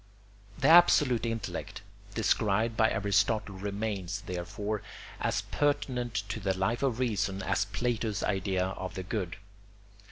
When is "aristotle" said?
2.89-3.53